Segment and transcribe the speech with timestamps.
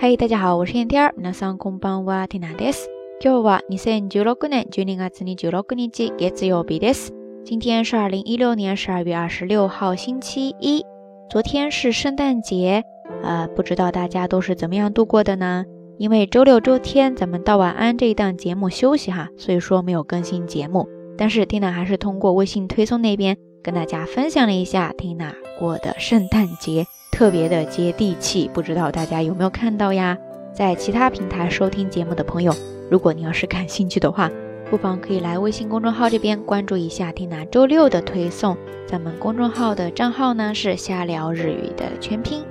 [0.00, 1.14] 嗨，大家好，我是燕天儿。
[1.16, 2.88] 皆さんこんばんは、ティナです。
[3.20, 7.12] 今日は二千十六年十二月二十六日、月曜日です。
[7.44, 10.84] 今天是二零一六年十二月二十六号，星期一。
[11.30, 12.84] 昨天是圣诞节，
[13.22, 15.64] 呃，不知道大家都是怎么样度过的呢？
[15.98, 20.86] 因为周六周天咱们道晚安这一档节目休息哈，所以说没有更新节目。
[21.16, 26.86] 但是缇娜还是通过微信推送那边 跟大家分享了一下缇娜过的圣诞节。
[27.12, 30.18] 特别的接地气，不知道大家有没有看到呀？
[30.52, 32.54] 在其他平台收听节目的朋友，
[32.90, 34.30] 如果你要是感兴趣的话，
[34.70, 38.56] 不妨可以来微信公众号这边关注一下听娜周六的推送。
[38.86, 42.44] 咱们公众号的账号呢是瞎聊日语的全拼。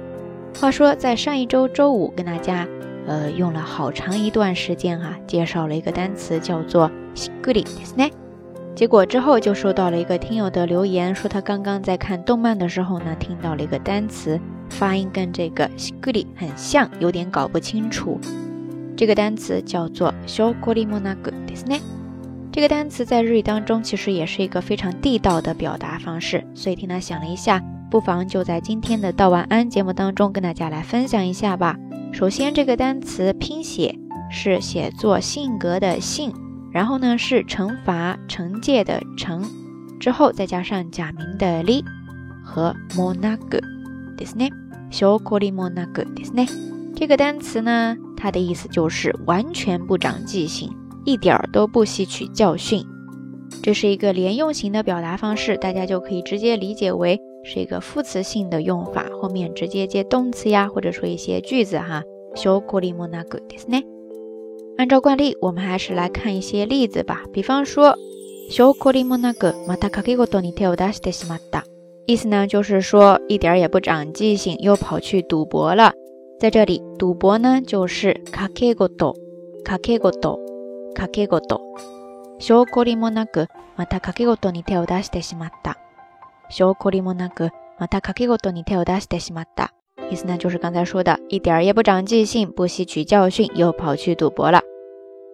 [0.59, 2.67] 话说在上一周周五跟大家
[3.05, 8.11] 呃用了好长一段时间哈，介绍了一个单词叫做 “shiguri” ですね。
[8.79, 14.37] 结果之后就收到了一个听友的留言，说他刚刚在看动漫的时候呢，听到了一个单词，
[14.69, 18.19] 发音跟这个 “shiguri” 很像，有点搞不清楚。
[18.97, 21.79] 这个单词叫做 “shokori monagu” ですね。
[22.51, 31.77] 这个单词在日语当中其实也是一个非常地道的表达方式，所以听他想了一下，不妨就在今天的道晚安节目当中跟大家来分享一下吧。
[32.11, 33.97] 首先，这个单词拼写
[34.29, 36.33] 是写作性格的“性”。
[36.71, 39.41] 然后呢是惩罚、惩戒的惩，
[39.99, 41.83] 之后再加上假名的li
[42.43, 43.61] 和 monagu，
[44.17, 44.49] ですね。
[44.91, 46.47] 小こり monagu ですね。
[46.95, 50.69] 这个单词呢，它的意思就是完全不长记性，
[51.05, 52.85] 一点儿都不吸取教训。
[53.61, 62.03] 这是一个连用型的表达方式，大家就可以直接理解为是一个副词性的用法，后面直接接动词呀，或者说一些句子哈。
[62.35, 63.83] 小こり monagu ですね。
[64.79, 67.23] 按照惯例，我们还是来看一些例子吧。
[67.31, 67.95] 比方说，
[68.49, 71.63] 小こりもなくまた掛け事に手を出してしまった。
[72.05, 75.93] 意思呢，就是说一点也不长记性，又跑去赌博了。
[76.39, 79.15] 在这里，赌博呢就是掛け事、
[79.63, 80.37] 掛け事、
[80.93, 81.61] 掛け事。
[82.37, 85.77] 小こりもなくまた掛け事に手を出してしまった。
[86.49, 87.49] 小こりもなく
[87.79, 89.71] また掛け事に手を出してしまった。
[90.11, 94.61] 意思呢，就是刚才说的，一点儿也不长记性，不吸取教训，又跑去赌博了。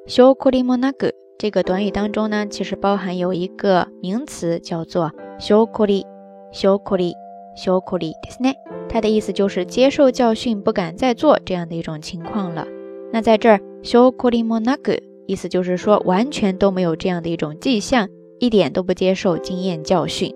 [0.08, 6.06] 小こりもなく这个短语当中呢，其实包含有一个名词叫做小こり、
[6.52, 7.14] 小こり、
[7.56, 8.56] 小こりですね。
[8.90, 12.68] 它的意思就是接受教训，不敢再做这样的一种情况了。
[13.12, 18.10] 那在这儿，小こりもなく意思就是说完全都没有这样的一种迹象，
[18.40, 20.34] 一点都不接受经验教训。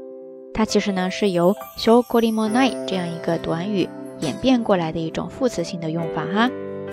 [0.54, 3.90] 它其实呢是由小こりもない这样一个短语。
[4.22, 6.50] 演变过来的一种副词性的用法哈。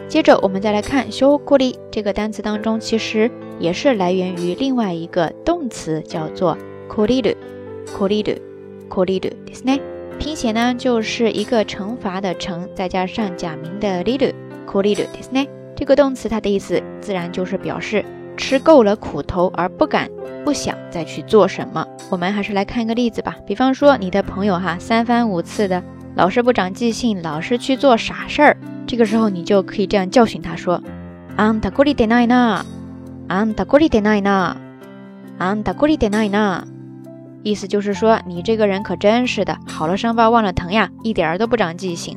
[0.08, 6.58] 接着我们再来看 “shokuri” 这个单词当中，其实也是来源于另外一个动词，叫做
[6.88, 9.80] “koriru”，“koriru”，“koriru” ですね。
[10.18, 15.48] 拼写呢就是一个惩罚的惩，再加上假名的 riru，“koriru” ですね。
[15.74, 18.04] 这个动词它的意思自然就是表示
[18.36, 20.10] 吃够了苦头而不敢、
[20.44, 21.86] 不想再去做什么。
[22.10, 25.82] 我们还是来看一个例子吧，比方说你的朋友哈三番五次的。
[26.14, 28.56] 老是不长记性，老是去做傻事儿，
[28.86, 30.82] 这个时候你就可以这样教训他说：“
[31.36, 32.64] あんたこりでないな，
[33.28, 34.56] あんたこりでないな，
[35.38, 36.64] あんたこりでないな。”
[37.44, 42.16] 意思就是说，你这个人可真是的，好了伤疤忘了疼呀，一点儿都不长记性。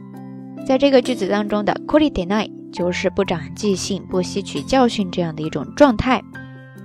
[0.67, 6.21] 在这个句子当中的こりでない就是不长记性、不吸取教训这样的一种状态。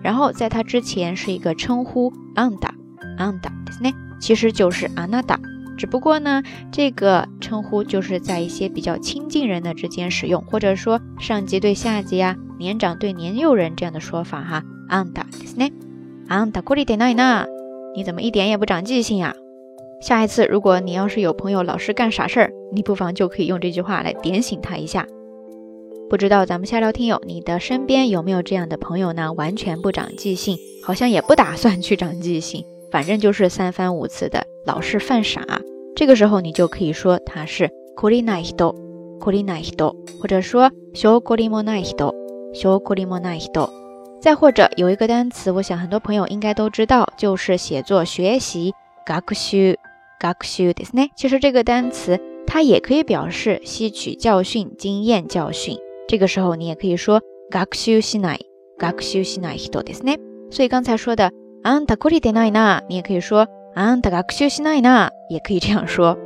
[0.02, 2.70] 然后在它之前是一个称呼あんた、
[3.18, 5.38] あんたですね，其实就是あなた。
[5.78, 14.62] 只不过呢，这个称呼就是在一些比较亲近人的之间使用，或者说上级对下级啊，年长对年幼人这样的说法哈。
[14.90, 15.72] あんたですね。
[16.28, 17.46] あんたこりでないな。
[17.94, 19.34] 你怎么一点也不长记性呀？
[20.02, 25.06] 下一次如果你要是有朋友老是干傻事儿，你不妨就可以用这句话来点醒他一下。
[26.10, 29.32] 不知道咱们下聊听友，你的身边有没有这样的朋友呢？
[29.32, 34.44] 完全不长记性，好像也不打算去长记性，反正就是三番五次的。
[34.66, 35.40] 老是犯傻，
[35.94, 38.74] 这个时候你就可以说他是 kori nai hito
[39.18, 42.14] kori nai hito，或者说 shou kori mo nai hito
[42.54, 43.68] shou kori mo nai hito。
[44.20, 48.72] 再或者有一个单词，我想很多朋友应该都知道，就是写作学习
[49.06, 49.76] gakushu
[50.20, 51.08] gakushu ですね。
[51.16, 55.76] 其实这个单词它也可以表示吸取教训、经验教训。
[56.08, 57.20] 这个时候你也可以说
[57.50, 58.38] gakushu shinai
[58.78, 60.18] gakushu shinai hito ですね。
[60.50, 61.30] 所以刚才说的
[61.62, 63.46] あんたこりでないな，你也可以说。
[63.74, 66.18] あんた学習しないな，也可以这样说。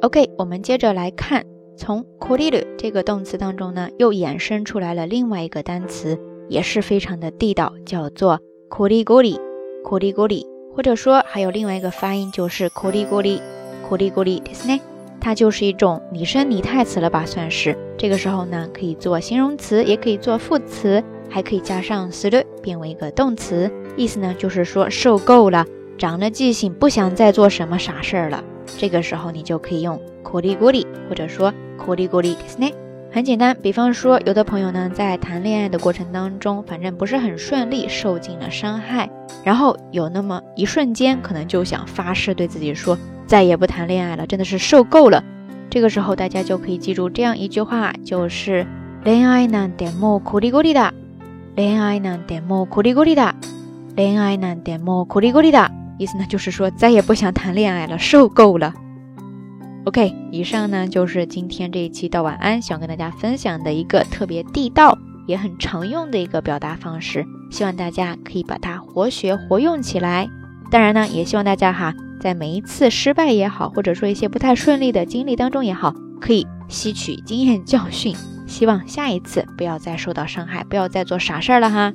[0.00, 1.44] OK，我们接着来看，
[1.76, 9.38] 从こりる这个动词当中呢，又衍生出来了另外一个单词，也是非常的地道，叫做こりごり，
[9.84, 13.40] こりごり，或者说还有另外一个发音就是こりごり，
[13.88, 14.80] こりごりですね。
[15.20, 17.76] 它就是一种拟声拟态词了吧，算是。
[17.98, 23.70] 这个时候呢，可以做形容词，也可以做副词，还可以加上する，变为一个动词。
[23.96, 25.66] 意思呢，就是说受够了，
[26.00, 28.42] 长了记性，不想再做什么傻事儿了。
[28.78, 32.72] 这个时候你就可以用こりごり，或者说こりごりですね。
[33.12, 39.08] 很简单，比方说，有的朋友呢，在谈恋爱的过程当中，反正不是很顺利，受尽了伤害，
[39.42, 45.24] 然后有那么一瞬间，可能就想发誓对自己说，再也不谈恋爱了，真的是受够了。
[45.70, 48.66] 这个时候，大家就可以记住这样一句话，就是
[49.02, 50.92] 恋愛なんてもうこりごりだ。
[51.54, 53.34] 恋愛なんてもうこりごりだ。
[53.96, 55.70] 恋愛なんてもうこりごりだ。
[56.01, 58.73] 意思呢，就是说再也不想谈恋爱了，受够了。
[59.85, 70.27] OK，以上呢就是今天这一期到晚安想跟大家分享的一个特别地道也很常用的一个表达方式，希望大家可以把它活学活用起来。
[70.71, 78.15] 当然呢，也希望大家哈，在每一次失败也好，或者说一些不太顺利的经历当中也好，可以吸取经验教训，
[78.47, 81.93] 希望下一次不要再受到伤害，不要再做傻事儿了哈。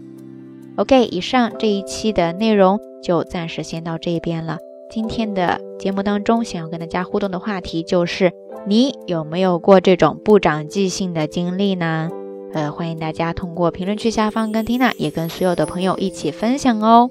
[0.77, 4.59] OK，以上这一期的内容就暂时先到这边了。
[4.91, 8.33] 今天的节目当中，想要跟大家互动的话题就是：
[8.67, 12.11] 你有没有过这种不长记性的经历呢？
[12.53, 17.11] 呃，欢迎大家通过评论区下方跟缇娜，也跟所有的朋友一起分享哦。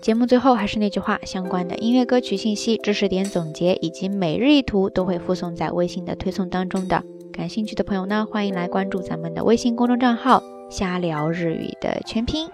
[0.00, 7.04] 节目最后还是那句话，相关的音乐歌曲信息、知识点总结以及每日一图都会附送在微信的推送当中的。
[7.32, 12.48] 感兴趣的朋友呢，欢迎来关注咱们的微信公众账号“瞎聊日语”的全拼。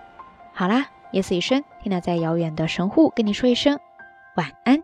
[0.52, 3.78] 好啦，夜色已深，听到在遥远的神户跟你说一声。
[4.34, 4.82] 晚安。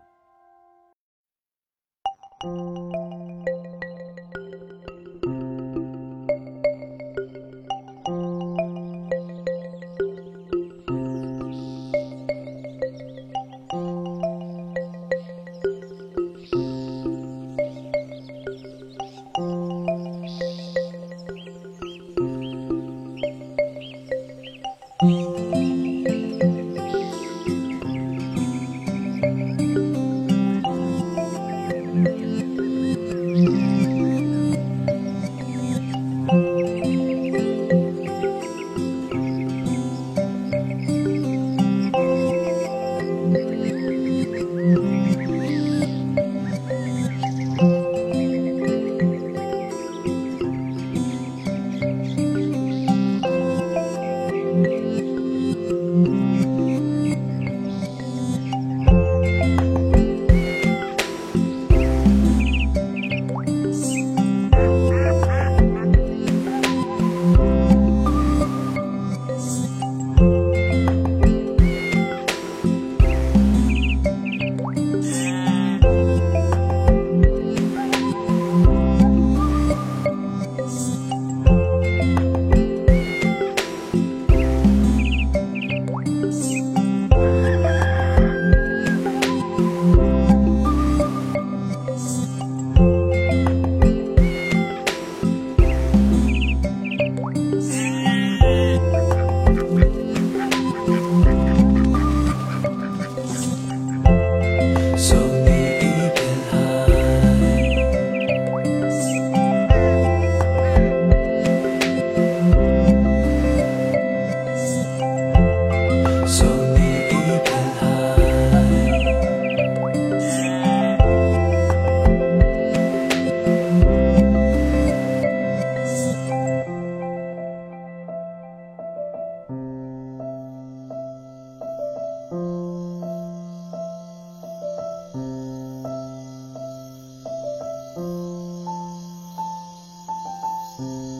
[140.81, 141.10] Mm-hmm.